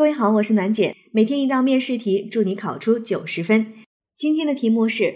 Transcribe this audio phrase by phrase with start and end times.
[0.00, 3.74] 各位好，我是暖姐，每天一道面试题，祝你考出九十分。
[4.16, 5.14] 今天的题目是：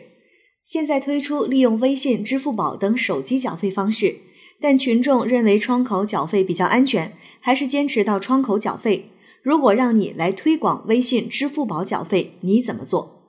[0.62, 4.18] 现在推出利用微信、支付宝等手机缴费方式，
[4.60, 9.08] 但群众认为窗口缴费比较安全，还是坚持到窗口缴费。
[9.42, 13.22] 如果让你来推广微信、支付宝缴费，你怎么做？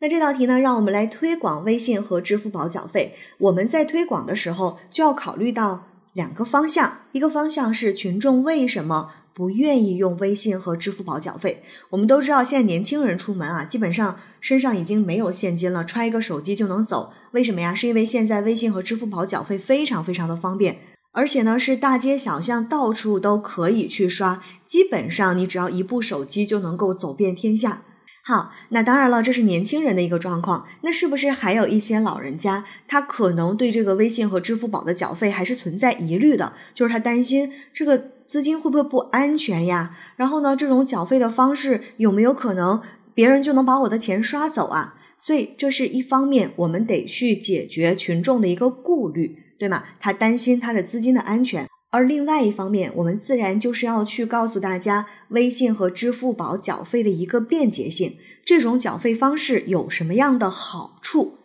[0.00, 3.14] 那这道题呢，让我们来推广微信和支付宝缴费。
[3.36, 9.12] 我们在推广的时候，就要考虑到两个方向，一个方向是群众为什么。
[9.34, 11.62] 不愿意用微信和支付宝缴费。
[11.90, 17.12] 我们都知道，现在年轻人出门啊，基本上身上已经没有现金了，揣一个手机就能走。
[17.32, 17.74] 为什么呀？
[17.74, 20.78] 是因为现在微信和支付宝缴费非常非常的方便，
[21.12, 27.82] 而且呢是大街小巷到处都可以去刷，基本上你只要一部手机就能够走遍天下。
[28.22, 30.66] 好，那当然了，这是年轻人的一个状况。
[30.82, 38.10] 那是不是还有一些老人家，他可能对这个微信和支付宝的缴费还是存在疑虑的，就是他担心这个。
[38.30, 39.96] 资金会不会不安全呀？
[40.14, 42.80] 然后呢，这种缴费的方式有没有可能
[43.12, 44.94] 别人就能把我的钱刷走啊？
[45.18, 49.82] 所以这是一方面，我们得去解决群众的一个顾虑，对吗？
[49.98, 51.66] 他担心他的资金的安全。
[51.90, 61.39] 而另外一方面，我们自然就是要去告诉大家，微信和支付宝缴费的一个便捷性，这种缴费方式有什么样的好处。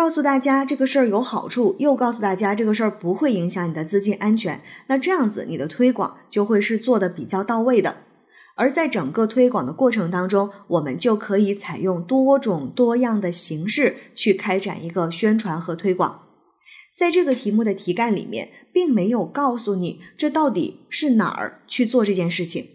[0.00, 7.98] 告诉大家这个事儿有好处，又告诉大家这个事儿不会影响你的资金安全，那这样子你的推广就会是做的比较到位的。
[8.56, 16.22] 而在整个推广的过程当中，我们就可以采用多种多样的形式去开展一个宣传和推广。
[16.96, 22.66] 在这个题目的题干里面，并没有告诉你这到底是哪儿去做这件事情，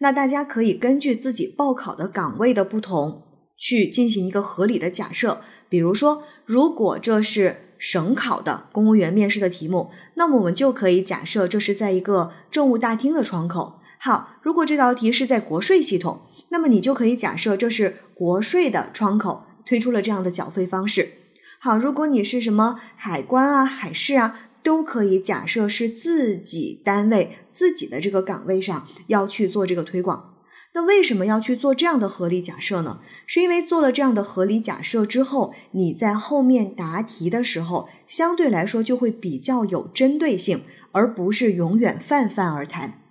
[0.00, 3.22] 那大家可以根据自己报考的岗位的不同。
[3.64, 13.80] 去进行一个合理的假设，比如说，如果这是省考的公务员面试的题目，那么我们就可以假设这是在一个政务大厅的窗口。
[13.98, 21.14] 好，如果这道题是在国税系统，那么你就可以假设这是国税的窗口推出了这样的缴费方式。
[21.58, 30.33] 好，如果你是什么海关啊、海事啊，都可以假设是自己单位自己的这个岗位上要去做这个推广。
[30.74, 32.98] 那为什么要去做这样的合理假设呢？
[33.26, 43.03] 是因为做了这样的合理假设之后，你在后面答题的时候，相对来说就会比较有针对性，而不是永远泛泛而谈。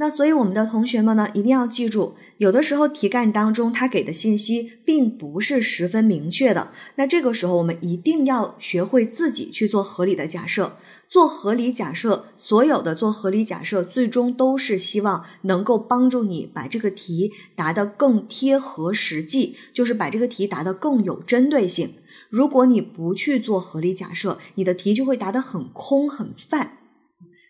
[0.00, 6.72] 那所以我们的同学们呢，一定要记住，有的时候题干当中他给的信息并不是十分明确的。
[6.94, 12.24] 那这个时候我们一定要学会自己去做合理的假设，做合理假设。
[12.34, 21.92] 所有的做合理假设，最终都是希望能够帮助你把这个题答得更贴合实际，就是把这个题答得更有针对性。
[22.30, 26.78] 如果你不去做合理假设，你的题就会答得很空很泛。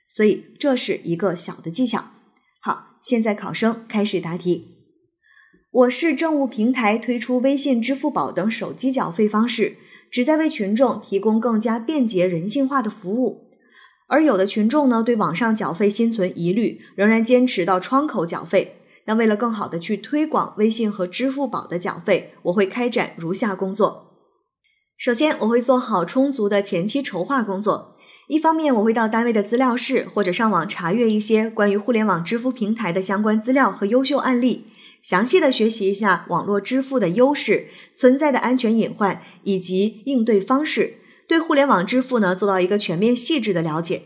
[0.09, 2.07] 所以这是一个小的技巧。
[3.03, 4.77] 现在考生开始答题。
[5.71, 9.77] 我市政务平台推出微信、支付宝等手机缴费方式，
[10.11, 13.49] 旨在为群众提供更加便捷、人性化的服务。
[14.09, 18.77] 而有的群众呢，对网上缴费心存疑虑，仍然坚持到窗口缴费。
[19.07, 24.09] 那为了更好的去推广微信和支付宝的缴费，我会开展如下工作。
[24.99, 27.97] 首先，我会做好充足的前期筹划工作。
[28.31, 34.67] 一方面，我会到单位的资料室或者上网查阅一些关于互联网支付平台的相关资料和优秀案例，
[35.03, 44.03] 详细的学习一下网络支付的优势、存在的安全隐患以及应对方式，对互联网支付呢做到一个全面细致的了解。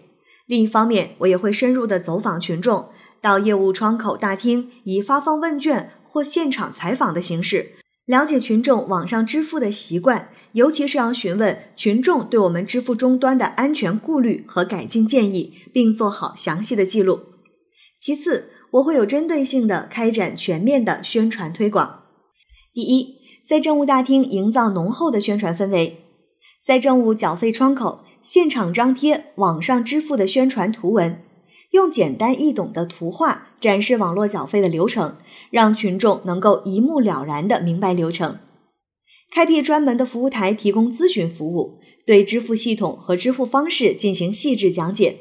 [0.47, 2.89] 另一方面，我也会深入的走访群众，
[3.21, 7.73] 到业务窗口大厅，以发放问卷或现场采访的形式。
[8.07, 17.21] 了解群众网上支付的习惯，尤其是要询问群众对我们支付终端的安全顾虑和改进建议，并做好详细的记录。
[17.99, 22.03] 其次，我会有针对性的开展全面的宣传推广。
[22.75, 23.15] 第一，
[23.49, 26.05] 在政务大厅营造浓厚的宣传氛围，
[26.63, 31.23] 在政务缴费窗口现场张贴网上支付的宣传图文，
[31.71, 35.17] 用简单易懂的图画展示网络缴费的流程。
[35.51, 38.41] 让群众能够一目了然的明白流程，
[39.31, 45.19] 开辟专门的服务台提供咨询服务，对支付系统和支付方式进行细致讲解，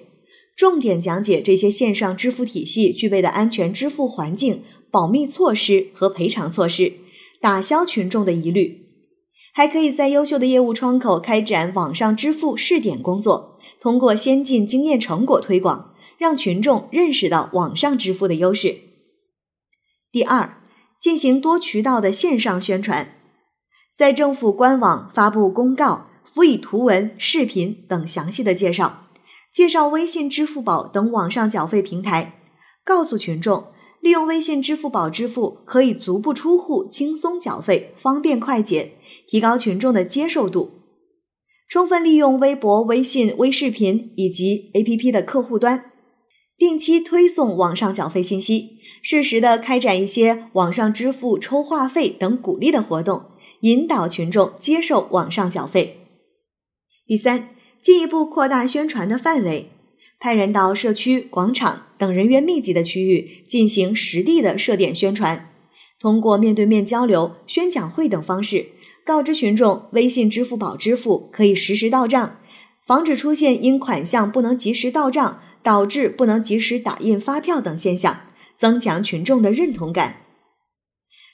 [0.58, 6.94] 重点讲解这些线上支付体系具备的安全支付环境、保密措施和赔偿措施，
[7.40, 8.80] 打消群众的疑虑。
[9.54, 15.93] 还可以在优秀的业务窗口开展网上支付试点工作，通过先进经验成果推广，
[16.24, 18.78] 让群众认识到网上支付的优势。
[20.10, 20.62] 第二，
[20.98, 23.16] 进行多渠道的线上宣传，
[23.94, 29.08] 在政府官网发布公告，辅以图文、视频等详细的介绍，
[29.52, 32.40] 介绍微信、支付宝等网上缴费平台，
[32.86, 38.94] 告诉群众利用微信、支付宝支付可以足不出户轻松缴费，方便快捷，
[39.28, 40.72] 提高群众的接受度。
[41.68, 45.92] 充分利用微博、微信、微视频以及 APP 的客户端，
[46.58, 53.26] 定期推送网上缴费信息，适时的开展一些网上支付、抽话费等鼓励的活动，
[53.62, 56.00] 引导群众接受网上缴费。
[57.06, 57.50] 第三，
[57.82, 59.70] 进一步扩大宣传的范围。
[60.20, 65.50] 派人到社区、广场等人员密集的区域进行实地的设点宣传，
[66.00, 68.68] 通过面对面交流、宣讲会等方式，
[69.06, 72.38] 告知群众微信、支付宝支付可以实时到账，
[72.86, 80.18] 防止出现因款项不能及时到账导致不能及时打印发票等现象，增强群众的认同感。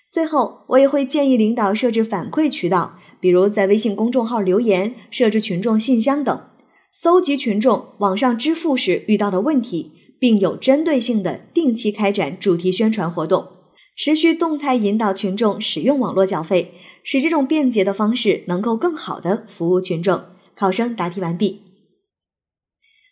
[0.10, 6.46] 最后，我也会建议领导设置反馈渠道，比如在微信公众号留言、设置群众信箱等。
[6.92, 13.48] 搜集群众网上支付时遇到的问题，并有针对性的定期开展主题宣传活动，
[13.96, 16.74] 持续动态引导群众使用网络缴费，
[17.04, 20.24] 使这种便捷的方式能够更好的服务群众。
[20.56, 21.62] 考生答题完毕。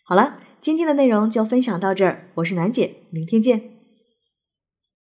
[0.04, 3.77] 好了，今天的内容就分享到这儿，我是楠姐，明天见。